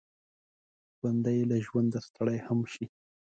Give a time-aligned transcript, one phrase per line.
[0.97, 2.85] ژوندي له ژونده ستړي هم شي